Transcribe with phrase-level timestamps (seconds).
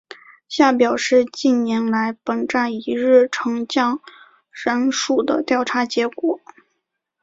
[0.49, 3.99] 下表是近年来本站一日乘降
[4.49, 6.39] 人数的调查结果。